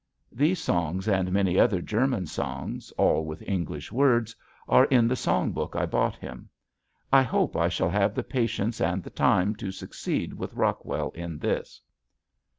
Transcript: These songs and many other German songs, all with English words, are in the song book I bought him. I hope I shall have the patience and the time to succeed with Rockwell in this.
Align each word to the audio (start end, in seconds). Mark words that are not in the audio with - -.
These 0.31 0.57
songs 0.59 1.07
and 1.07 1.31
many 1.31 1.59
other 1.59 1.79
German 1.79 2.25
songs, 2.25 2.89
all 2.97 3.23
with 3.23 3.43
English 3.47 3.91
words, 3.91 4.35
are 4.67 4.85
in 4.85 5.07
the 5.07 5.15
song 5.15 5.51
book 5.51 5.75
I 5.75 5.85
bought 5.85 6.15
him. 6.15 6.49
I 7.13 7.21
hope 7.21 7.55
I 7.55 7.69
shall 7.69 7.91
have 7.91 8.15
the 8.15 8.23
patience 8.23 8.81
and 8.81 9.03
the 9.03 9.11
time 9.11 9.53
to 9.57 9.71
succeed 9.71 10.33
with 10.33 10.55
Rockwell 10.55 11.11
in 11.11 11.37
this. 11.37 11.81